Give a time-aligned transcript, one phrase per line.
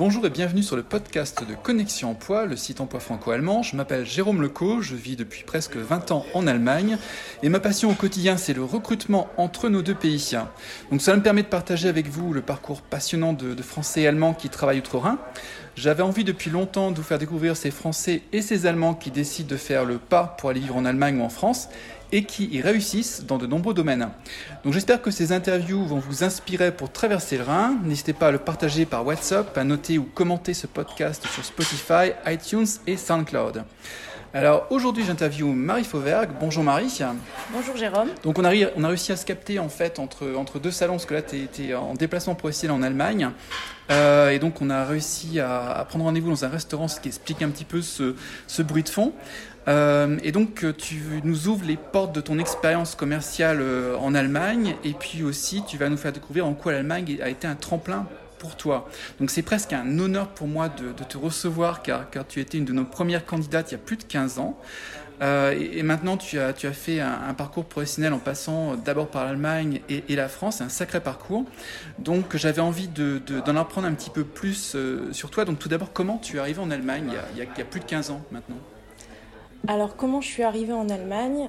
[0.00, 3.62] Bonjour et bienvenue sur le podcast de Connexion Emploi, le site emploi franco-allemand.
[3.62, 6.96] Je m'appelle Jérôme Lecaux, je vis depuis presque 20 ans en Allemagne
[7.42, 10.32] et ma passion au quotidien c'est le recrutement entre nos deux pays.
[10.90, 14.06] Donc ça me permet de partager avec vous le parcours passionnant de, de Français et
[14.06, 15.18] Allemands qui travaillent outre-Rhin.
[15.76, 19.50] J'avais envie depuis longtemps de vous faire découvrir ces Français et ces Allemands qui décident
[19.50, 21.68] de faire le pas pour aller vivre en Allemagne ou en France
[22.12, 24.08] et qui y réussissent dans de nombreux domaines.
[24.64, 27.78] Donc j'espère que ces interviews vont vous inspirer pour traverser le Rhin.
[27.84, 32.12] N'hésitez pas à le partager par WhatsApp, à noter ou commenter ce podcast sur Spotify,
[32.26, 33.64] iTunes et SoundCloud.
[34.32, 36.30] Alors aujourd'hui j'interviewe Marie Fauvergue.
[36.38, 36.96] Bonjour Marie.
[37.52, 38.10] Bonjour Jérôme.
[38.22, 40.92] Donc on a, on a réussi à se capter en fait entre, entre deux salons
[40.92, 43.30] parce que là tu étais en déplacement professionnel en Allemagne.
[43.90, 47.08] Euh, et donc on a réussi à, à prendre rendez-vous dans un restaurant ce qui
[47.08, 48.14] explique un petit peu ce,
[48.46, 49.12] ce bruit de fond.
[49.66, 54.76] Euh, et donc tu nous ouvres les portes de ton expérience commerciale euh, en Allemagne
[54.84, 58.06] et puis aussi tu vas nous faire découvrir en quoi l'Allemagne a été un tremplin
[58.40, 58.88] pour toi.
[59.20, 62.72] Donc c'est presque un honneur pour moi de, te recevoir car, tu étais une de
[62.72, 64.58] nos premières candidates il y a plus de 15 ans.
[65.22, 70.16] Euh, et, maintenant, tu as, fait un, parcours professionnel en passant d'abord par l'Allemagne et,
[70.16, 71.44] la France, un sacré parcours.
[71.98, 75.44] Donc j'avais envie d'en de, de, apprendre un petit peu plus euh, sur toi.
[75.44, 78.10] Donc tout d'abord, comment tu es arrivé en Allemagne il y a plus de 15
[78.10, 78.56] ans maintenant?
[79.68, 81.48] Alors comment je suis arrivée en Allemagne?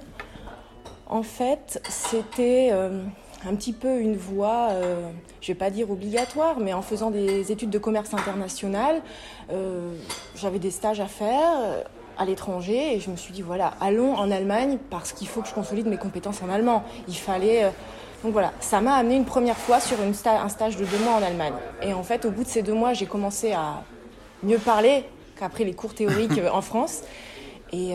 [1.08, 2.70] En fait, c'était...
[2.74, 3.04] Euh
[3.48, 5.10] un petit peu une voie, euh,
[5.42, 9.02] je vais pas dire obligatoire, mais en faisant des études de commerce international,
[9.52, 9.94] euh,
[10.36, 11.84] j'avais des stages à faire euh,
[12.18, 15.48] à l'étranger et je me suis dit voilà, allons en Allemagne parce qu'il faut que
[15.48, 16.84] je consolide mes compétences en allemand.
[17.08, 17.66] Il fallait.
[17.66, 17.70] Euh,
[18.24, 21.00] donc voilà, ça m'a amené une première fois sur une sta un stage de deux
[21.00, 21.56] mois en Allemagne.
[21.82, 23.82] Et en fait, au bout de ces deux mois, j'ai commencé à
[24.44, 25.06] mieux parler
[25.40, 27.02] qu'après les cours théoriques en France.
[27.74, 27.94] Et,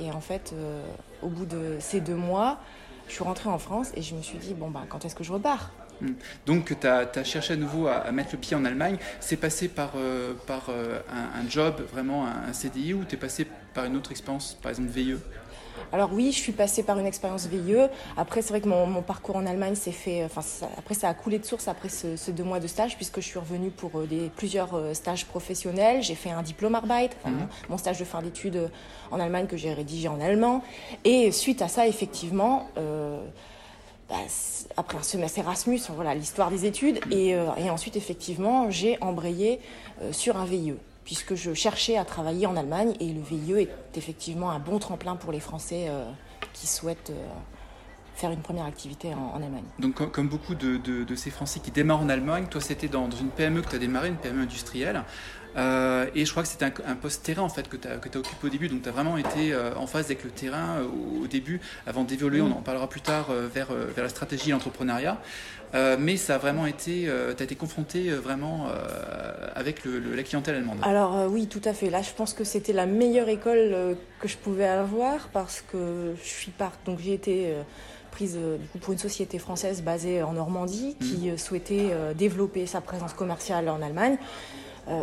[0.00, 0.52] et en fait,
[1.22, 2.56] au bout de ces deux mois,
[3.08, 5.24] je suis rentrée en France et je me suis dit, bon, bah, quand est-ce que
[5.24, 5.70] je repars
[6.46, 8.98] donc tu as, cherché à nouveau à, mettre le pied en Allemagne.
[9.18, 13.18] C'est passé par, euh, par euh, un, job, vraiment un, un CDI, ou tu es
[13.18, 15.16] passé par une autre expérience, par exemple VIE
[15.92, 17.88] alors oui, je suis passée par une expérience VIE.
[18.16, 20.24] Après, c'est vrai que mon, mon, parcours en Allemagne s'est fait.
[20.24, 22.96] Enfin, ça, après, ça a coulé de source après ce, ce, deux mois de stage,
[22.96, 26.02] puisque je suis revenue pour des, plusieurs stages professionnels.
[26.02, 27.48] J'ai fait un diplôme Arbeit, enfin, mmh.
[27.68, 28.70] mon stage de fin d'études
[29.10, 30.62] en Allemagne que j'ai rédigé en allemand.
[31.04, 32.68] Et suite à ça, effectivement.
[32.76, 33.20] Euh,
[34.08, 34.16] bah,
[34.78, 39.60] après un semestre Erasmus, voilà l'histoire des études, et, euh, et ensuite effectivement j'ai embrayé
[40.00, 40.74] euh, sur un VIE
[41.08, 45.16] puisque je cherchais à travailler en Allemagne et le VIE est effectivement un bon tremplin
[45.16, 46.04] pour les Français euh,
[46.52, 47.26] qui souhaitent euh,
[48.18, 49.64] faire une première activité en, en Allemagne.
[49.78, 52.88] Donc comme, comme beaucoup de, de, de, ces Français qui démarrent en Allemagne, toi c'était
[52.88, 55.04] dans, dans, une PME que tu as démarré, une PME industrielle.
[55.56, 57.92] Euh, et je crois que c'était un, un, poste terrain en fait que tu as,
[57.92, 60.78] as, occupé au début, donc tu as vraiment été euh, en phase avec le terrain
[60.78, 62.52] euh, au, au, début, avant d'évoluer, mmh.
[62.52, 65.18] on en parlera plus tard, euh, vers, euh, vers la stratégie et l'entrepreneuriat.
[65.98, 68.68] mais ça a vraiment été, tu as été confronté vraiment
[69.54, 70.78] avec le, le, la clientèle allemande.
[70.82, 71.90] Alors oui, tout à fait.
[71.90, 76.28] Là, je pense que c'était la meilleure école que je pouvais avoir parce que je
[76.28, 77.54] suis part, donc j'ai été
[78.10, 81.38] prise du coup, pour une société française basée en Normandie qui mmh.
[81.38, 84.18] souhaitait développer sa présence commerciale en Allemagne.
[84.88, 85.02] Euh,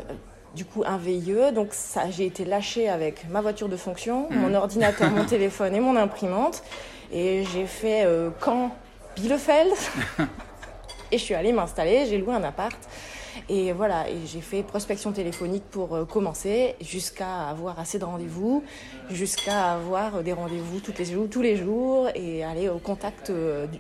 [0.55, 1.51] du coup un VIE.
[1.53, 4.35] Donc ça, j'ai été lâchée avec ma voiture de fonction, mmh.
[4.35, 6.63] mon ordinateur, mon téléphone et mon imprimante.
[7.11, 8.71] Et j'ai fait euh, Caen,
[9.15, 9.73] Bielefeld.
[11.11, 12.77] et je suis allée m'installer, j'ai loué un appart.
[13.49, 18.63] Et voilà, et j'ai fait prospection téléphonique pour euh, commencer, jusqu'à avoir assez de rendez-vous,
[19.09, 23.67] jusqu'à avoir des rendez-vous tous les jours, tous les jours, et aller au contact euh,
[23.67, 23.79] du,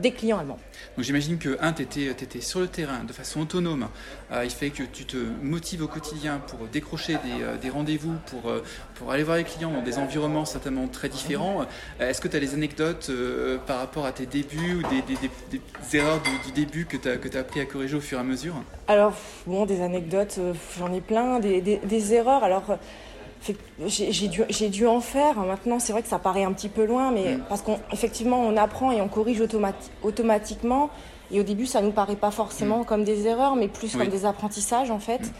[0.00, 0.58] des clients allemands.
[0.96, 3.88] Donc j'imagine que, un, tu étais, étais, sur le terrain de façon autonome.
[4.32, 8.14] Euh, il fait que tu te motives au quotidien pour décrocher des, euh, des rendez-vous,
[8.30, 8.62] pour, euh,
[8.96, 11.62] pour aller voir les clients dans des environnements certainement très différents.
[12.00, 15.02] Euh, Est-ce que tu as des anecdotes euh, par rapport à tes débuts ou des,
[15.02, 15.16] des,
[15.50, 18.20] des, erreurs du, du, début que tu as, as, appris à corriger au fur et
[18.20, 18.54] à mesure?
[18.88, 19.14] Alors,
[19.46, 21.40] bon, des anecdotes, euh, j'en ai plein.
[21.40, 22.78] Des, erreurs, alors
[23.86, 25.38] j'ai dû, dû en faire.
[25.38, 27.44] Maintenant, c'est vrai que ça paraît un petit peu loin, mais mmh.
[27.48, 30.90] parce qu'effectivement, on apprend et on corrige automati automatiquement.
[31.30, 32.84] Et au début, ça nous paraît pas forcément mmh.
[32.84, 34.00] comme des erreurs, mais plus oui.
[34.00, 35.22] comme des apprentissages, en fait.
[35.22, 35.32] Mmh.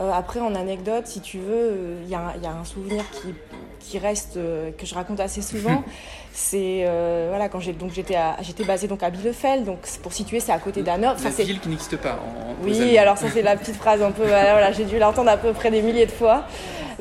[0.00, 3.34] Euh, après, en anecdote, si tu veux, il y, y, a un souvenir qui,
[3.80, 5.82] qui reste, euh, que je raconte assez souvent.
[6.32, 10.38] c'est euh, voilà quand j'ai donc j'étais j'étais basée donc à Bielefeld donc pour situer
[10.38, 13.42] c'est à côté d'Hanovre la ville qui n'existe pas en, en oui alors ça c'est
[13.42, 16.12] la petite phrase un peu voilà j'ai dû l'entendre à peu près des milliers de
[16.12, 16.44] fois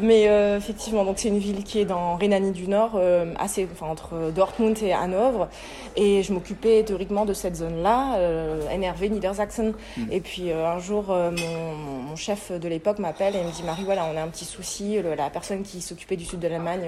[0.01, 3.67] mais euh, effectivement donc c'est une ville qui est dans Rhénanie du Nord euh, assez
[3.71, 5.47] enfin entre Dortmund et Hanovre
[5.95, 10.03] et je m'occupais théoriquement de cette zone là euh, NRV Niedersachsen mm.
[10.11, 11.75] et puis euh, un jour mon,
[12.09, 15.01] mon, chef de l'époque m'appelle et me dit Marie voilà on a un petit souci
[15.01, 16.87] le, la personne qui s'occupait du sud de l'Allemagne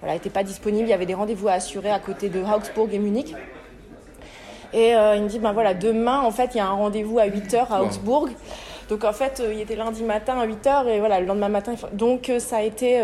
[0.00, 2.88] voilà n'était pas disponible il y avait des rendez-vous à assuré à côté de Augsbourg
[2.90, 3.34] et Munich.
[4.72, 7.18] Et euh, il me dit, ben voilà, demain, en fait, il y a un rendez-vous
[7.18, 8.28] à 8h à Augsbourg.
[8.90, 11.74] Donc en fait, il était lundi matin à 8h et voilà, le lendemain matin.
[11.92, 13.00] Donc ça a été.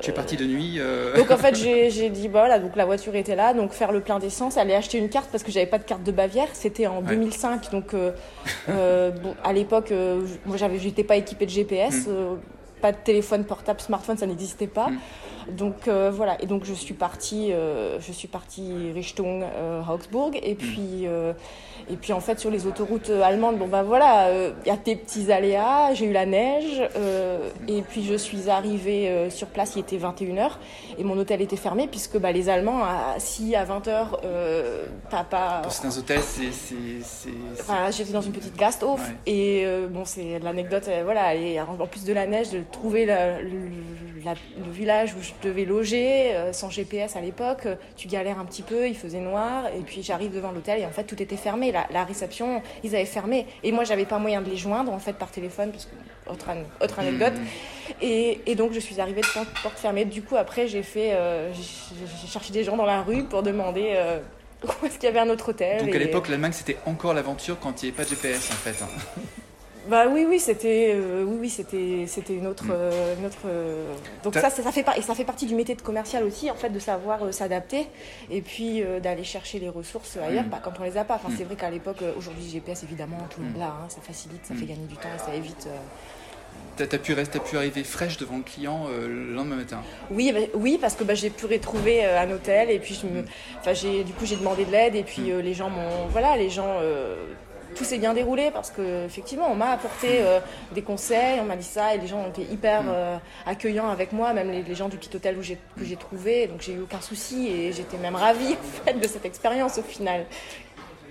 [0.00, 0.80] tu es parti de nuit
[1.16, 1.54] Donc en fait,
[1.90, 4.74] j'ai dit, bah, voilà, donc la voiture était là, donc faire le plein d'essence, aller
[4.74, 6.48] acheter une carte parce que j'avais pas de carte de Bavière.
[6.54, 7.94] C'était en 2005, donc
[8.66, 9.92] bon, à l'époque,
[10.46, 12.06] moi j'étais pas équipée de GPS.
[12.06, 12.38] Mm.
[12.80, 14.88] pas de téléphone portable, smartphone, ça n'existait pas.
[14.88, 14.98] Mm.
[15.56, 20.38] Donc euh, voilà, et donc je suis partie, euh, je suis partie Richtung, euh, Augsburg,
[20.42, 20.56] et mm.
[20.56, 21.06] puis
[21.90, 24.28] et puis en fait sur les autoroutes allemandes, bon ben voilà,
[24.64, 26.82] il y a des petits aléas, j'ai eu la neige,
[27.66, 30.50] et puis je suis arrivée sur place, il était 21h,
[30.98, 34.06] et mon hôtel était fermé puisque bah, les Allemands, à, si à 20h,
[35.08, 35.60] t'as pas...
[35.62, 37.30] Pour certains hôtels, c'est...
[37.58, 42.12] Enfin, j'étais dans une petite Gasthof, et bon c'est l'anecdote, voilà, et en plus de
[42.12, 47.66] la neige, de trouver le village où je devais loger euh, sans GPS à l'époque.
[47.66, 49.64] Euh, tu galères un petit peu, il faisait noir.
[49.76, 51.72] Et puis j'arrive devant l'hôtel et en fait tout était fermé.
[51.72, 53.46] La, réception, ils avaient fermé.
[53.62, 56.46] Et moi, j'avais pas moyen de les joindre en fait par téléphone, parce que, autre,
[56.80, 57.34] autre anecdote.
[57.34, 57.92] Hmm.
[58.02, 60.04] Et, donc je suis arrivée de porte fermée.
[60.04, 63.96] Du coup, après, j'ai fait, euh, j'ai cherché des gens dans la rue pour demander.
[64.82, 67.58] où est-ce qu'il y avait un autre hôtel Donc à l'époque, l'Allemagne, c'était encore l'aventure
[67.60, 68.82] quand il n'y avait pas de GPS en fait.
[68.82, 69.22] Hein.
[69.88, 72.72] Bah oui, oui, c'était, euh, oui, oui, c'était, c'était une autre, mm.
[72.72, 73.14] euh,
[73.46, 76.54] euh, donc ça, ça, fait et ça fait partie du métier de commercial aussi, en
[76.54, 77.86] fait, de savoir s'adapter
[78.30, 80.50] et puis d'aller chercher les ressources ailleurs, mm.
[80.50, 81.14] bah, quand on les a pas.
[81.14, 81.36] Enfin, mm.
[81.38, 84.54] c'est vrai qu'à l'époque, aujourd'hui, GPS évidemment, tout le monde là, hein, ça facilite, ça
[84.54, 85.68] fait gagner du temps, ça évite.
[86.76, 89.80] Tu as, pu rester, as pu arriver fraîche devant le client le lendemain matin?
[90.10, 93.24] Oui, bah, oui, parce que bah, j'ai pu retrouver un hôtel et puis je me,
[93.58, 96.50] enfin, j'ai, du coup, j'ai demandé de l'aide et puis les gens m'ont, voilà, les
[96.50, 96.78] gens
[97.74, 100.40] tout s'est bien déroulé parce que effectivement on m'a apporté euh,
[100.74, 102.88] des conseils, on m'a dit ça et les gens ont été hyper mm.
[102.88, 103.16] euh,
[103.46, 106.72] accueillants avec moi, même les, gens du petit hôtel où que j'ai trouvé, donc j'ai
[106.72, 110.26] eu aucun souci et j'étais même ravie en fait, de cette expérience au final.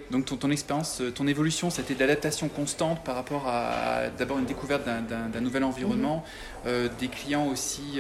[0.10, 4.40] Donc ton, ton expérience, euh, ton évolution, c'était de l'adaptation constante par rapport à d'abord
[4.40, 6.24] une découverte d'un nouvel environnement,
[6.66, 6.90] mm-hmm.
[7.00, 8.00] des clients aussi.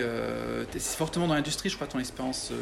[0.71, 2.53] c'est fortement dans l'industrie, je crois, ton expérience.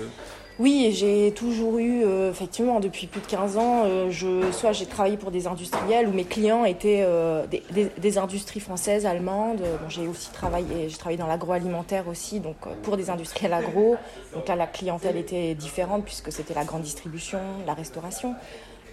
[0.57, 4.85] Oui, j'ai toujours eu, euh, effectivement, depuis plus de 15 ans, euh, je, soit j'ai
[4.85, 9.61] travaillé pour des industriels où mes clients étaient euh, des, industries françaises, allemandes.
[9.89, 13.97] j'ai aussi travaillé, j'ai travaillé dans l'agroalimentaire aussi, donc pour des industriels agro.
[14.33, 18.33] Donc là, la clientèle était différente puisque c'était la grande distribution, la restauration.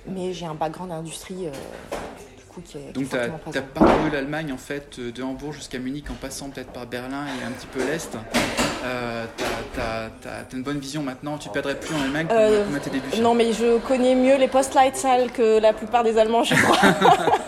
[0.08, 1.47] Mais j'ai un background d'industrie
[2.95, 6.87] donc tu as, parcouru l'Allemagne en fait de Hambourg jusqu'à Munich en passant peut-être par
[6.87, 8.17] Berlin et un petit peu l'Est.
[8.85, 10.11] Euh, tu as,
[10.53, 13.35] une bonne vision maintenant, tu perdrais plus en Allemagne comme, euh, à tes débuts Non
[13.35, 16.79] mais je connais mieux les Postleitzahl que la plupart des Allemands je crois.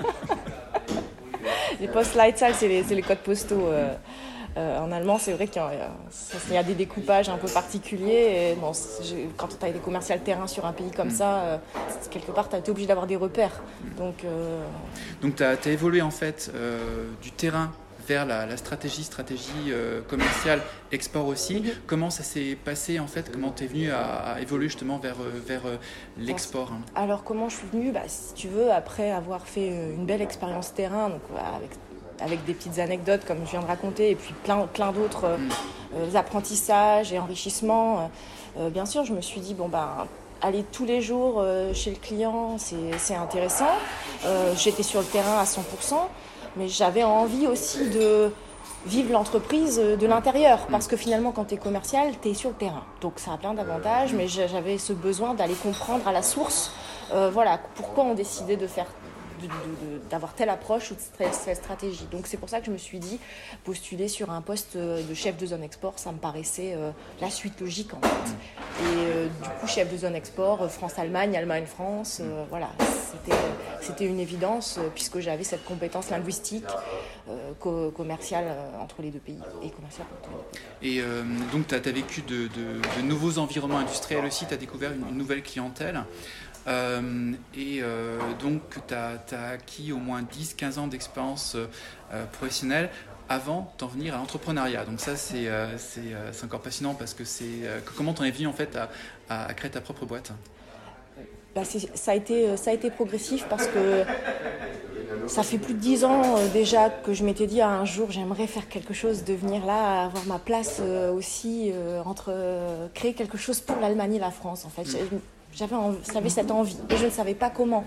[1.81, 3.67] les Postleitzahl c'est les, les, codes postaux.
[3.67, 3.95] Euh.
[4.57, 5.63] Euh, en allemand, c'est vrai qu'il
[6.53, 8.53] y, a des découpages un peu particuliers.
[8.53, 8.73] Et, bon,
[9.37, 11.17] quand tu as des commerciales terrain sur un pays comme mm.
[11.17, 11.59] ça, euh,
[12.11, 13.63] quelque part, tu es obligé d'avoir des repères.
[13.99, 14.61] Donc, euh,
[15.23, 16.53] Donc tu as, évolué en fait
[17.21, 17.73] du terrain
[18.07, 19.73] vers la, stratégie, stratégie
[20.09, 20.61] commerciale,
[20.93, 21.57] export aussi.
[21.57, 21.73] Mm-hmm.
[21.87, 23.33] Comment ça s'est passé en fait?
[23.33, 25.17] Comment tu es venu à, évoluer justement vers,
[25.47, 25.63] vers
[26.19, 26.83] l'export hein?
[26.95, 27.91] Alors comment je suis venue?
[27.91, 31.23] Bah, Si tu veux, après avoir fait une belle expérience terrain, donc
[31.57, 31.71] avec
[32.21, 35.37] avec des petites anecdotes comme je viens de raconter, et puis plein, plein d'autres euh,
[35.97, 38.11] euh, apprentissages et enrichissements.
[38.59, 40.07] Euh, bien sûr, je me suis dit, bon, ben,
[40.43, 43.71] aller tous les jours chez le client, c'est intéressant.
[44.57, 45.95] J'étais sur le terrain à 100%,
[46.57, 48.31] mais j'avais envie aussi de
[48.85, 50.67] vivre l'entreprise de l'intérieur.
[50.71, 52.83] Parce que finalement, quand tu es commercial, tu es sur le terrain.
[53.01, 56.73] Donc ça a plein d'avantages, mais j'avais ce besoin d'aller comprendre à la source
[57.33, 58.87] voilà, pourquoi on décidait de faire
[60.11, 62.07] d'avoir telle approche ou telle stratégie.
[62.11, 63.19] Donc c'est pour ça que je me suis dit,
[63.65, 67.61] postuler sur un poste de chef de zone export, ça me paraissait euh, la suite
[67.61, 68.31] logique en fait.
[68.81, 72.21] Et euh, du coup, chef de zone export, euh, France-Allemagne, Allemagne-France,
[72.51, 72.71] voilà,
[73.81, 76.67] c'était une évidence puisque j'avais cette compétence linguistique
[77.95, 78.45] commerciale
[78.81, 80.07] entre les deux pays et commerciale
[80.83, 81.01] Et
[81.53, 82.49] donc tu as, vécu de,
[83.03, 86.05] nouveaux environnements industriels aussi, tu as découvert une nouvelle clientèle.
[86.67, 89.21] Euh, et euh, donc, tu as,
[89.53, 92.91] acquis au moins 10-15 ans d'expérience euh, professionnelle
[93.29, 94.85] avant d'en venir à l'entrepreneuriat.
[94.85, 95.49] Donc ça, c'est
[96.45, 97.63] encore passionnant parce que c'est...
[97.97, 98.91] comment t'en es venu en fait à,
[99.31, 100.33] à, créer ta propre boîte?
[101.55, 104.03] Bah, ça, a été, ça a été progressif parce que
[105.27, 108.47] ça fait plus de 10 ans déjà que je m'étais dit ah, un jour j'aimerais
[108.47, 110.83] faire quelque chose, devenir là, avoir ma place
[111.17, 111.73] aussi,
[112.05, 112.35] entre
[112.93, 114.99] créer quelque chose pour l'Allemagne et la France en fait.
[115.55, 117.85] J'avais cette envie et je ne savais pas comment,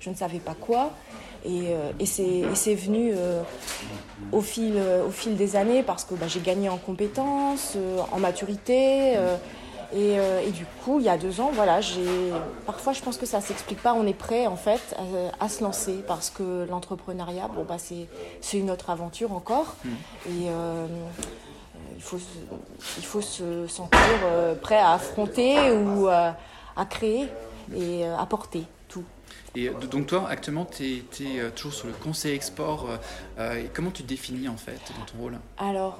[0.00, 0.90] je ne savais pas quoi.
[1.44, 3.42] Et, euh, et c'est venu euh,
[4.32, 7.76] au, fil, euh, au fil des années parce que bah, j'ai gagné en compétences,
[8.12, 9.16] en maturité.
[9.16, 9.36] Euh,
[10.46, 12.04] et, du coup, il y a deux ans, voilà, j'ai.
[12.64, 13.92] Parfois, je pense que ça s'explique pas.
[13.92, 14.94] On est prêt, en fait,
[15.40, 19.74] à, se lancer parce que l'entrepreneuriat, bon, bah, c'est une autre aventure encore.
[19.84, 19.88] Mm.
[20.28, 20.46] Et
[21.96, 22.18] il faut,
[22.98, 23.98] il faut se sentir
[24.62, 26.08] prêt à affronter ou
[26.76, 27.26] à créer
[27.76, 29.04] et à porter tout.
[29.54, 32.88] Et donc toi, actuellement, tu es, toujours sur le conseil export.
[33.74, 35.38] comment tu te définis en fait dans ton rôle?
[35.58, 35.98] Alors,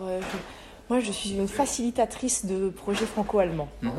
[0.89, 3.69] moi, je suis une facilitatrice de projets franco-allemands.
[3.83, 3.93] Mhm.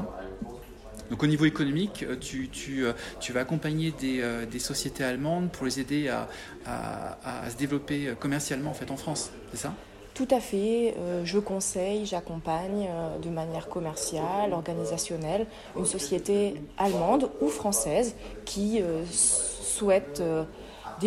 [1.11, 5.03] Donc au niveau économique, euh, tu, tu, euh, tu vas accompagner des, euh, des, sociétés
[5.03, 6.29] allemandes pour les aider à,
[6.65, 9.73] à, se développer commercialement en, fait, en France, c'est ça?
[10.13, 10.95] Tout à fait.
[11.23, 12.87] je conseille, j'accompagne
[13.21, 18.15] de manière commerciale, organisationnelle, une société allemande ou française
[18.45, 20.21] qui souhaite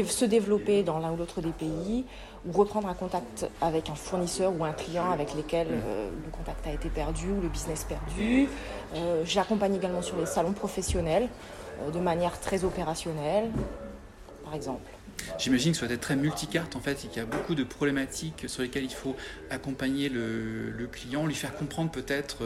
[0.03, 2.05] se développer dans l'un ou l'autre des pays
[2.47, 6.67] ou reprendre un contact avec un fournisseur ou un client avec lesquels euh, le contact
[6.67, 8.49] a été perdu ou le business perdu.
[8.95, 11.29] Euh, j'accompagne également sur les salons professionnels
[11.81, 13.51] euh, de manière très opérationnelle,
[14.45, 14.91] par exemple.
[15.39, 17.65] J'imagine que ça doit être très multicarte en fait et qu'il y a beaucoup de
[17.65, 19.17] problématiques sur lesquelles il faut
[19.51, 22.39] accompagner le, client, lui faire comprendre peut-être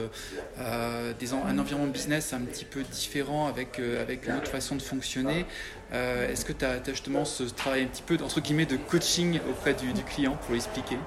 [0.58, 4.82] euh, un environnement business un petit peu différent avec, euh, avec une autre façon de
[4.82, 5.44] fonctionner.
[5.92, 9.40] Euh, est-ce que tu as, justement ce travail un petit peu entre guillemets de coaching
[9.50, 10.98] auprès du, du client pour l'expliquer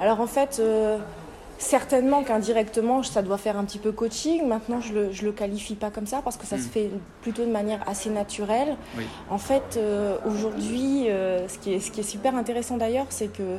[0.00, 0.60] Alors en fait
[1.58, 4.46] Certainement qu'indirectement, ça doit faire un petit peu coaching.
[4.46, 6.70] Maintenant, je ne le, le, qualifie pas comme ça parce que ça se hmm.
[6.70, 8.76] fait plutôt de manière assez naturelle.
[9.28, 13.32] En fait, euh, aujourd'hui, euh, ce, qui est, ce qui est super intéressant d'ailleurs, c'est
[13.32, 13.58] que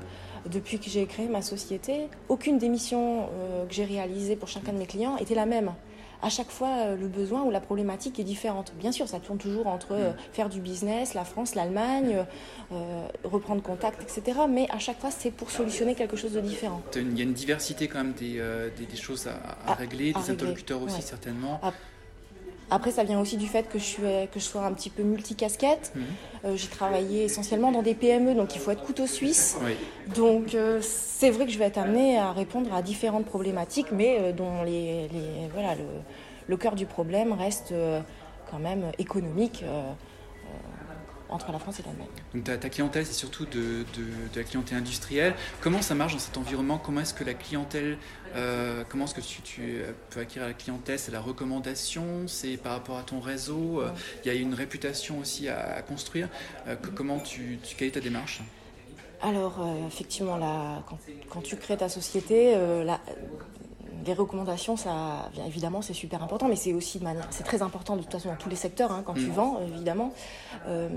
[0.50, 4.72] depuis que j'ai créé ma société, aucune des missions euh, que j'ai réalisées pour chacun
[4.72, 5.74] de mes clients était la même
[6.22, 8.74] à chaque fois, euh, le besoin ou la problématique est différente.
[8.78, 10.16] Bien sûr, ça tourne toujours entre euh, mm.
[10.34, 12.26] faire du business, la France, l'Allemagne,
[12.72, 14.40] euh, reprendre contact, etc.
[14.50, 16.82] Mais à chaque fois, c'est pour solutionner quelque chose de différent.
[16.96, 18.42] Il y a une diversité quand même des,
[18.78, 21.62] des, choses à, régler, des interlocuteurs aussi certainement.
[22.72, 25.04] Après, ça vient aussi du fait que je, suis, que je sois un petit peu
[25.04, 25.92] multicasquette.
[25.96, 26.04] Mhm.
[26.46, 29.58] Euh, j'ai travaillé essentiellement dans des PME, donc il faut être couteau suisse.
[30.16, 34.18] Donc euh, c'est vrai que je vais être amenée à répondre à différentes problématiques, mais
[34.20, 35.84] euh, dont les, les, voilà, le,
[36.48, 37.74] le, cœur du problème reste
[38.50, 39.64] quand même économique
[41.30, 42.08] entre la France et l'Allemagne.
[42.34, 44.06] Donc ta, ta clientèle, c'est surtout de, de,
[44.36, 45.34] la clientèle industrielle.
[45.62, 46.78] Comment ça marche dans cet environnement?
[46.78, 47.98] Comment est-ce que la clientèle,
[48.36, 51.00] euh, comment est-ce que tu, tu, peux acquérir la clientèle?
[51.00, 52.28] C'est la recommandation?
[52.28, 53.82] C'est par rapport à ton réseau?
[53.82, 53.92] Euh,
[54.24, 56.30] Il y a une réputation aussi à, construire?
[56.68, 58.42] Euh, comment tu, tu, quelle est ta démarche?
[59.22, 60.40] Alors, effectivement,
[60.88, 60.98] quand,
[61.30, 62.56] quand, tu crées ta société,
[62.86, 63.02] la,
[64.06, 67.62] les recommandations, ça, bien évidemment, c'est super important, mais c'est aussi de manière, c'est très
[67.62, 69.32] important de toute façon dans tous les secteurs, hein, quand tu mm.
[69.32, 70.14] vends, évidemment.
[70.68, 70.90] Euh,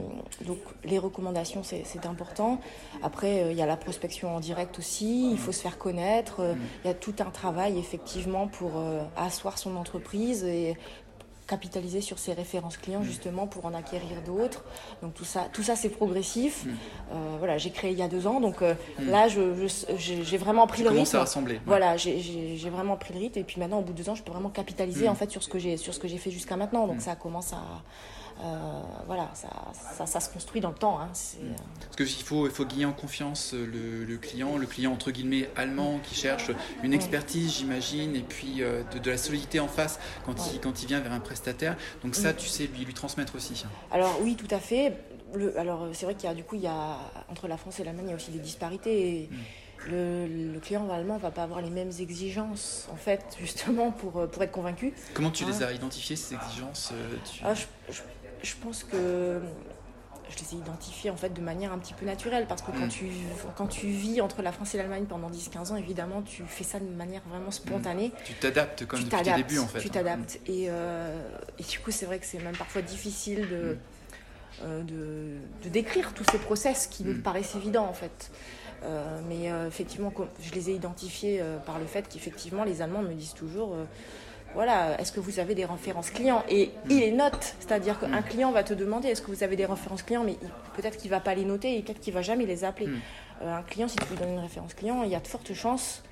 [0.47, 2.61] donc les recommandations, c'est important.
[3.03, 5.31] Après, euh, il y a la prospection en direct aussi.
[5.31, 6.41] Il faut se faire connaître.
[6.41, 6.61] Euh, mm.
[6.85, 8.73] Il y a tout un travail effectivement pour
[9.17, 10.77] asseoir son entreprise et
[11.47, 13.05] capitaliser sur ses références clients mm.
[13.05, 14.65] justement pour en acquérir d'autres.
[15.03, 16.65] Donc tout ça, tout ça c'est progressif.
[16.65, 16.69] Mm.
[16.69, 19.11] Euh, voilà, j'ai créé il y a deux ans, donc euh, mm.
[19.11, 21.17] là j'ai vraiment pris le rythme.
[21.17, 21.61] à rassembler.
[21.67, 24.23] Voilà, j'ai vraiment pris le rythme et puis maintenant au bout de deux ans, je
[24.23, 26.57] peux vraiment capitaliser en fait sur ce que j'ai sur ce que j'ai fait jusqu'à
[26.57, 26.87] maintenant.
[26.87, 27.63] Donc ça commence à
[29.07, 30.99] voilà, ça, ça, se construit dans le temps.
[31.01, 31.11] Hein,
[31.41, 31.53] euh.
[31.97, 35.49] Parce qu'il faut, il faut gagner en confiance euh, le, client, le client entre guillemets
[35.57, 36.51] allemand qui cherche
[36.83, 41.01] une expertise, j'imagine, et puis de, la solidité en face quand, il, quand il vient
[41.01, 41.77] vers un prestataire.
[42.03, 43.65] Donc ça, tu sais lui, lui transmettre aussi.
[43.91, 44.95] Alors oui, tout à fait.
[45.35, 46.99] Le, alors c'est vrai qu'il y a du coup, il y a,
[47.31, 49.29] entre la France et l'Allemagne, il y a aussi des disparités.
[49.31, 49.37] Mm.
[49.91, 54.53] Le, client allemand va pas avoir les mêmes exigences, en fait, justement, pour, pour être
[54.53, 54.95] convaincu.
[55.13, 56.93] Comment tu les hein as identifiées, ces exigences
[57.43, 57.65] ah, je
[58.57, 59.41] pense que
[60.33, 62.87] je les ai identifiés en fait de manière un petit peu naturelle parce que quand,
[62.87, 62.91] mm.
[62.91, 63.07] tu,
[63.57, 66.81] quand tu vis entre la France et l'Allemagne pendant 10-15 ans, évidemment, tu fais ça
[66.81, 68.09] de manière vraiment spontanée.
[68.09, 68.25] Mm.
[68.25, 69.81] Tu t'adaptes comme depuis tes débuts en fait.
[69.81, 70.41] Tu t'adaptes.
[70.47, 71.23] Et, euh,
[71.59, 73.79] et, du coup, c'est vrai que c'est même parfois difficile de, mm.
[74.63, 78.31] euh, de, de, décrire tous ces process qui nous paraissent évidents en fait.
[78.85, 83.35] Euh, mais effectivement, je les ai identifiés par le fait qu'effectivement, les Allemands me disent
[83.35, 83.77] toujours
[84.55, 88.25] voilà, est-ce que vous avez des références clients Et il les note, c'est-à-dire qu'un mm.
[88.25, 90.37] client va te demander est-ce que vous avez des références clients, mais
[90.77, 92.89] peut-être qu'il ne va pas les noter et peut-être qu'il ne va jamais les appeler.
[92.89, 93.01] Mm.
[93.43, 95.53] Euh, un client, si tu lui donnes une référence client, il y a de fortes
[95.55, 96.03] chances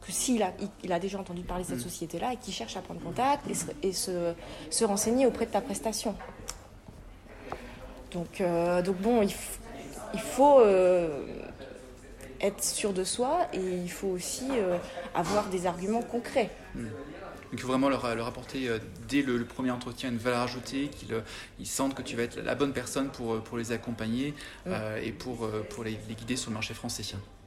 [0.00, 0.52] que s'il a,
[0.84, 1.82] il, a déjà entendu parler de cette mm.
[1.82, 3.44] société-là et qu'il cherche à prendre contact
[3.82, 4.34] et, se,
[4.70, 6.14] se, renseigner auprès de ta prestation.
[8.12, 11.24] Donc, euh, donc bon, il, faut euh,
[12.40, 14.46] être sûr de soi et il faut aussi
[15.14, 16.50] avoir des arguments concrets.
[17.50, 18.78] Donc il faut vraiment leur, apporter euh,
[19.08, 21.20] dès le, premier entretien une valeur ajoutée, qu'ils euh,
[21.64, 24.34] sentent que tu vas être la bonne personne pour, euh, pour les accompagner
[25.02, 27.02] et pour, pour les, guider sur le marché français.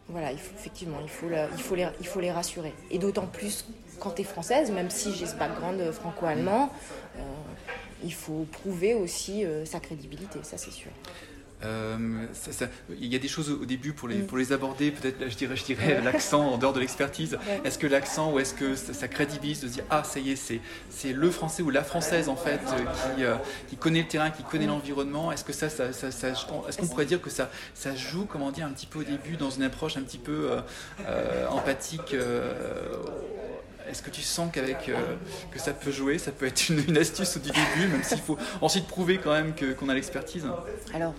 [0.09, 2.73] Voilà, effectivement, il faut, il, faut les, il faut les rassurer.
[2.89, 3.65] Et d'autant plus
[3.99, 6.73] quand tu es française, même si j'ai ce background franco-allemand,
[8.03, 10.89] il faut prouver aussi sa crédibilité, ça c'est sûr.
[11.63, 12.25] Euh,
[12.89, 14.27] il y a des choses au début pour les, mm.
[14.27, 17.37] pour les aborder, peut-être je dirais, je dirais l'accent en dehors de l'expertise.
[17.63, 20.35] Est-ce que l'accent ou est-ce que ça, crédibilise de se dire ah ça y est
[20.35, 23.35] c'est, c'est le français ou la française en fait euh, qui, euh,
[23.69, 24.69] qui connaît le terrain, qui connaît mm.
[24.69, 25.31] l'environnement?
[25.31, 28.65] Est-ce que ça, ça, ça, est-ce qu'on pourrait dire que ça, ça joue comment dire
[28.65, 30.49] un petit peu au début dans une approche un petit peu
[31.49, 32.15] empathique
[33.89, 34.89] est-ce que tu sens qu'avec
[35.51, 38.87] que ça peut jouer, ça peut être une, astuce au début, même s'il faut ensuite
[38.87, 40.47] prouver quand même que, qu'on a l'expertise
[40.93, 41.13] Alors,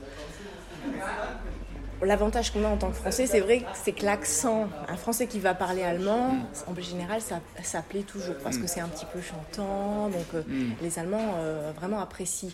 [2.05, 5.39] L'avantage qu'on a en tant que Français, c'est vrai, c'est que l'accent, un Français qui
[5.39, 6.35] va parler allemand,
[6.67, 8.69] en général, ça, ça plaît toujours parce que mm.
[8.69, 10.73] c'est un petit peu chantant, donc euh, mm.
[10.83, 12.51] les Allemands euh, vraiment apprécient.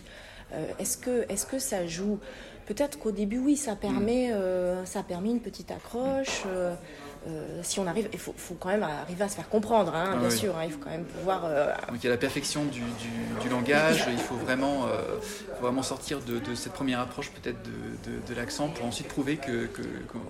[0.53, 2.19] Euh, est-ce que, est que ça joue?
[2.67, 4.31] Peut-être qu'au début, oui, ça permet,
[4.85, 6.43] ça permet une petite accroche.
[7.27, 10.29] Euh, si on arrive, il faut, quand même arriver à se faire comprendre, hein, bien
[10.29, 10.57] sûr.
[10.57, 11.43] Hein, il faut quand même pouvoir.
[11.45, 12.81] Euh, Donc il y a la perfection du,
[13.49, 14.05] langage.
[14.09, 15.17] il faut vraiment, euh,
[15.61, 19.69] vraiment sortir de, cette première approche peut-être de, l'accent pour ensuite prouver que.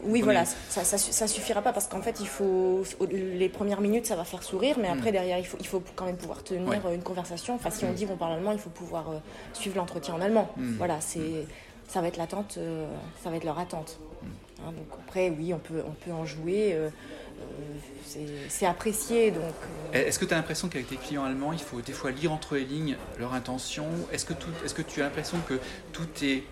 [0.04, 4.16] oui, voilà, ça, ça, suffira pas parce qu'en fait, il faut les premières minutes, ça
[4.16, 5.14] va faire sourire, mais après mm.
[5.14, 7.56] derrière, il faut, il faut quand même pouvoir tenir une conversation.
[7.56, 7.96] Enfin, si on mm.
[7.96, 9.06] dit qu'on parle allemand, il faut pouvoir
[9.54, 10.50] suivre l'entretien en allemand.
[10.58, 10.78] Mm.
[10.78, 11.46] Voilà, c'est
[11.88, 12.58] ça va être l'attente,
[13.24, 14.00] ça va être leur attente.
[14.66, 16.74] Hein, donc après, oui, on peut, on peut en jouer.
[16.74, 16.90] Euh,
[17.42, 19.32] euh, c'est apprécié.
[19.32, 19.44] Donc,
[19.94, 20.08] euh.
[20.08, 22.56] Est-ce que tu as l'impression qu'avec tes clients allemands, il faut des fois lire entre
[22.56, 23.86] les lignes leur intention?
[24.12, 25.60] Est-ce que, est que tu as l'impression que
[25.94, 26.44] tout est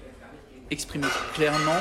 [0.71, 1.79] exprimé clairement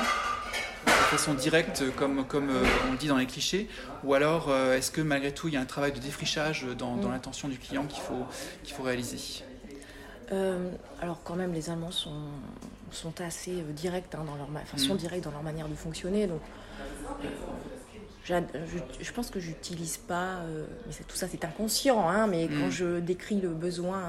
[0.86, 2.50] de façon directe, comme, comme
[2.88, 3.68] on le dit dans les clichés?
[4.02, 7.08] Ou alors, est-ce que malgré tout, il y a un travail de défrichage dans, dans
[7.08, 7.12] mm.
[7.12, 8.24] l'intention du client qu'il faut,
[8.64, 9.44] qu'il faut réaliser?
[11.00, 12.22] Alors, quand même, les Allemands sont,
[12.90, 14.98] sont assez euh, directs hein, dans leur enfin, sont mm.
[14.98, 16.26] directs dans leur manière de fonctionner.
[16.26, 16.40] Donc,
[18.30, 18.40] euh,
[19.00, 22.70] je, pense que j'utilise pas, euh, mais tout ça c'est inconscient, hein, mais quand mm.
[22.70, 24.02] je décris le besoin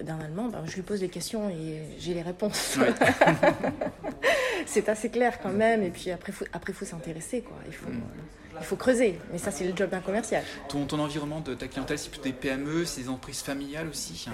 [0.00, 2.78] d'un Allemand, ben, je lui pose des questions et j'ai les réponses.
[4.66, 7.56] c'est assez clair quand même, et puis après, faut, après faut s'intéresser, quoi.
[7.66, 8.00] Il faut, mm
[8.62, 9.18] il faut creuser.
[9.30, 10.42] Mais ça, c'est le job d'un commercial.
[10.68, 14.26] Ton, ton environnement de ta clientèle, c'est plutôt des PME, c'est des entreprises familiales aussi?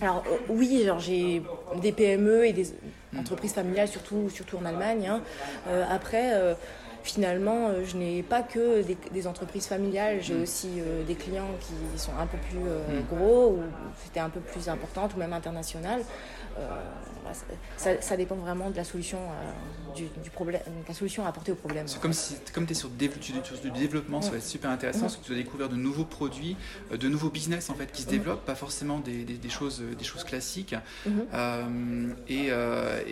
[0.00, 1.42] Alors, euh, oui, j'ai
[1.80, 2.66] des PME et des
[3.18, 5.06] entreprises familiales, surtout, surtout en Allemagne.
[5.08, 5.22] Hein.
[5.68, 6.54] Euh, après.
[7.04, 10.42] Euh, finalement, je n'ai pas que des, entreprises familiales, j'ai mm.
[10.42, 10.68] aussi
[11.06, 13.16] des clients qui sont un peu plus mm.
[13.16, 13.62] gros, ou
[14.04, 16.02] c'était un peu plus importante, ou même internationales.
[17.76, 21.88] Ça, dépend vraiment de la solution, euh, du, problème, la solution à apporter au problème.
[21.88, 25.16] C'est comme si comme tu es sur, du développement, ça va être super intéressant, parce
[25.16, 26.56] que tu vas découvrir de nouveaux produits,
[26.92, 30.04] euh, de nouveaux business en fait qui se développent, pas forcément des, des, choses, des
[30.04, 30.74] choses classiques.
[31.06, 31.26] Mhm.
[31.34, 32.50] Euh, et,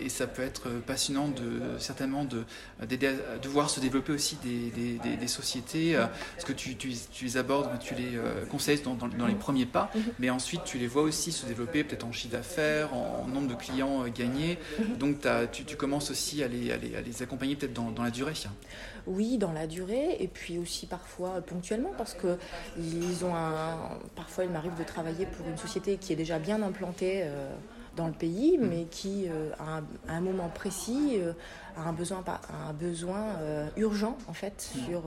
[0.05, 2.43] et, ça peut être passionnant de, certainement de,
[2.81, 7.69] de voir se développer aussi des, des sociétés, parce que tu, tu, tu, les abordes,
[7.79, 8.17] tu les
[8.49, 10.03] conseilles dans, dans, les premiers pas, mhm.
[10.19, 13.55] mais ensuite tu les vois aussi se développer peut-être en chiffre d'affaires, en, nombre de
[13.55, 14.57] clients gagner.
[14.79, 14.97] Mhm.
[14.97, 18.03] Donc tu, tu, commences aussi à les, à les, à les accompagner peut-être dans, dans,
[18.03, 18.33] la durée.
[19.05, 22.37] Oui, dans la durée, et puis aussi parfois ponctuellement, parce que
[22.77, 23.99] ils ont un...
[24.15, 27.23] parfois il m'arrive de travailler pour une société qui est déjà bien implantée.
[27.23, 27.53] Euh,
[27.95, 28.67] dans le pays, mhm.
[28.67, 29.81] mais qui, euh, à,
[30.13, 31.33] un, moment précis, euh,
[31.77, 32.23] a un besoin,
[32.67, 33.23] un besoin
[33.77, 34.85] urgent, en fait, mhm.
[34.85, 35.01] sur,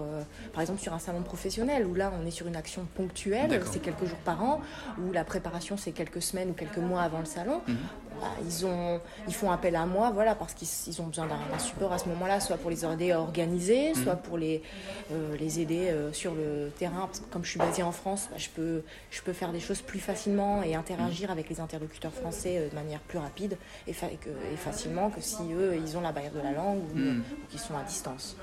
[0.52, 3.80] par exemple sur un salon professionnel, où là, on est sur une action ponctuelle, c'est
[3.80, 4.60] quelques jours par an,
[4.98, 7.60] où la préparation, c'est quelques semaines ou quelques mois avant le salon.
[8.20, 11.92] Bah, ils, ont, ils font appel à moi voilà, parce qu'ils ont besoin d'un support
[11.92, 14.62] à ce moment-là, soit pour les aider à organiser, soit pour les,
[15.12, 17.06] euh, les aider euh, sur le terrain.
[17.06, 19.60] Parce que comme je suis basée en France, bah, je, peux, je peux faire des
[19.60, 24.56] choses plus facilement et interagir avec les interlocuteurs français euh, manière plus rapide et, et,
[24.56, 27.76] facilement que si eux, ils ont la barrière de la langue ou, ou qu'ils sont
[27.76, 28.36] à distance.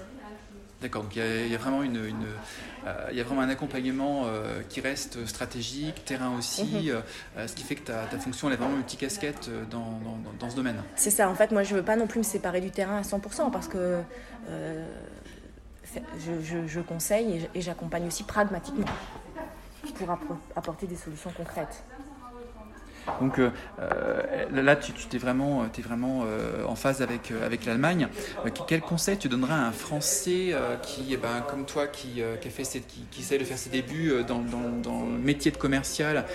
[0.84, 4.62] D'accord, donc il y, a vraiment une, euh, il y a vraiment un accompagnement euh,
[4.67, 7.02] qui reste stratégique, terrain aussi, mhm.
[7.38, 10.50] euh, ce qui fait que ta, ta fonction elle est vraiment multicasquette dans, dans, dans
[10.50, 10.84] ce domaine.
[10.98, 13.02] C'est ça, en fait, moi je veux pas non plus me séparer du terrain à
[13.04, 14.02] 100% parce que
[16.19, 18.86] je, je, conseille et j'accompagne aussi pragmatiquement
[19.96, 20.17] pour
[20.58, 21.82] apporter des solutions concrètes.
[23.20, 28.08] Donc euh, euh, là, tu, es vraiment, es vraiment euh, en phase avec, avec l'Allemagne.
[28.68, 32.52] quel conseil tu donnerais à un Français qui, eh ben, comme toi, qui, qui, a
[32.52, 36.26] fait qui, qui, essaie de faire ses débuts dans, dans, le métier de commercial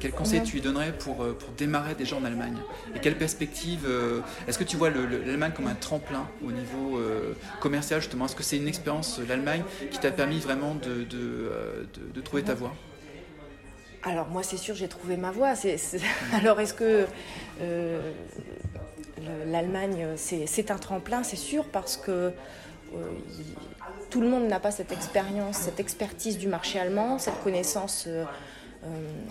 [0.00, 2.56] Quel conseil tu lui donnerais pour, pour démarrer déjà en Allemagne?
[2.94, 3.88] Et quelle perspective
[4.46, 7.00] Est-ce que tu vois l'Allemagne comme un tremplin au niveau
[7.60, 8.26] commercial justement?
[8.26, 11.50] Est-ce que c'est une expérience, l'Allemagne, qui t'a permis vraiment de, de,
[12.14, 12.74] de trouver ta voie?
[14.02, 15.54] Alors moi c'est sûr j'ai trouvé ma voie.
[16.32, 17.06] Alors est-ce que
[17.60, 18.12] euh,
[19.46, 21.22] l'Allemagne c'est un tremplin?
[21.22, 22.32] C'est sûr parce que euh,
[24.08, 28.08] tout le monde n'a pas cette expérience, cette expertise du marché allemand, cette connaissance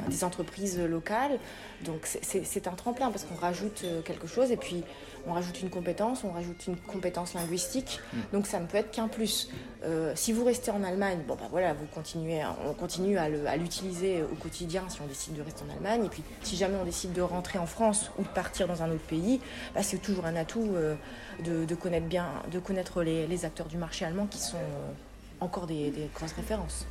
[0.08, 1.40] des entreprises locales.
[1.84, 4.84] Donc c'est un tremplin parce qu'on rajoute quelque chose et puis
[5.28, 8.18] on rajoute une compétence, on rajoute une compétence linguistique, mm.
[8.34, 9.50] donc ça ne peut être qu'un plus.
[9.84, 14.24] Euh, si vous restez en Allemagne, bon bah voilà, vous continuez, on continue à l'utiliser
[14.24, 17.14] au quotidien si on décide de rester en Allemagne, et puis si jamais on décide
[17.14, 19.40] de rentrer en France ou de partir dans un autre pays,
[19.74, 20.96] bah, c'est toujours un atout euh,
[21.44, 24.92] de, connaître bien, de connaître les, acteurs du marché allemand qui sont euh,
[25.40, 26.86] encore des grosses références.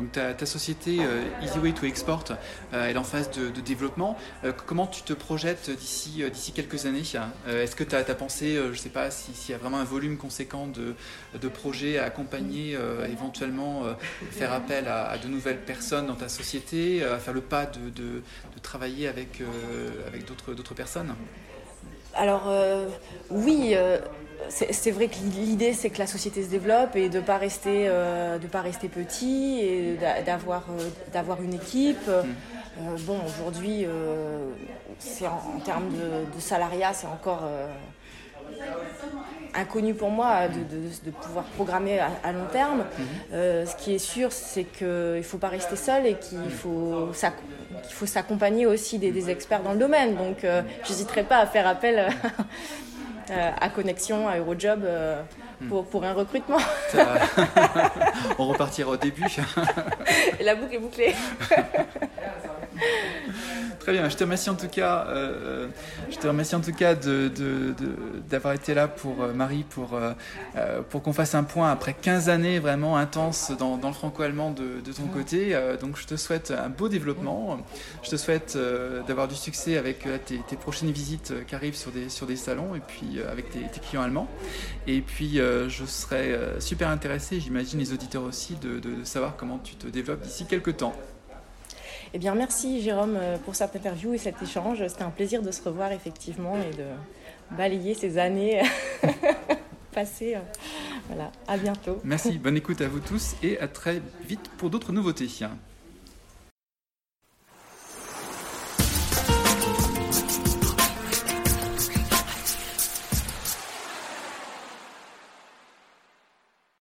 [0.00, 2.24] Donc ta, société euh, Easy Way to Export,
[2.72, 4.16] euh, est en phase de, développement.
[4.44, 7.02] Euh, comment tu te projettes d'ici quelques années
[7.46, 10.16] Est-ce que tu as, pensé, je ne sais pas, s'il y a vraiment un volume
[10.16, 12.78] conséquent de, projets à accompagner,
[13.10, 13.82] éventuellement
[14.30, 18.22] faire appel à, de nouvelles personnes dans ta société, faire le pas de,
[18.62, 19.42] travailler avec,
[20.06, 21.14] avec d'autres personnes?
[22.14, 22.50] Alors
[23.30, 23.74] oui,
[24.48, 27.86] c'est vrai que l'idée c'est que la société se développe et de ne pas, rester,
[27.88, 32.06] euh, pas rester petit et d'avoir euh, une équipe.
[32.06, 32.10] Mm.
[32.10, 33.86] Euh, bon, aujourd'hui,
[34.98, 37.42] c'est en, termes de, salariat, c'est encore
[39.54, 42.84] inconnu pour moi de, pouvoir programmer à, long terme.
[43.32, 43.66] Mm-hmm.
[43.66, 47.10] ce qui est sûr, c'est qu'il ne faut pas rester seul et qu'il faut,
[47.90, 50.16] faut s'accompagner aussi des, des, experts dans le domaine.
[50.16, 52.08] Donc, je n'hésiterai pas à faire appel
[53.30, 55.22] euh, à Connexion, à Eurojob euh,
[55.68, 56.58] pour, pour un recrutement.
[58.38, 59.24] On repartira au début.
[60.40, 61.14] Et la boucle est bouclée.
[63.80, 65.66] Très bien, je te remercie en tout cas, euh,
[66.10, 67.30] je te remercie en tout cas de,
[68.28, 72.28] d'avoir été là pour euh, Marie, pour, euh, pour qu'on fasse un point après 15
[72.28, 75.58] années vraiment intenses dans, le franco-allemand de, ton côté.
[75.80, 77.58] donc je te souhaite un beau développement.
[78.02, 78.58] Je te souhaite
[79.08, 82.80] d'avoir du succès avec tes, prochaines visites qui arrivent sur des, sur des salons et
[82.80, 84.28] puis avec tes, clients allemands.
[84.86, 89.86] Et puis je serais super intéressé, j'imagine les auditeurs aussi, de, savoir comment tu te
[89.86, 90.94] développes d'ici quelques temps.
[92.12, 94.86] Eh bien, merci Jérôme euh, pour cette interview et cet échange.
[94.88, 98.62] C'était un plaisir de se revoir effectivement et de balayer ces années
[99.92, 100.36] passées.
[101.08, 102.00] Voilà, à bientôt.
[102.04, 105.28] Merci, bonne écoute à vous tous et à très vite pour d'autres nouveautés.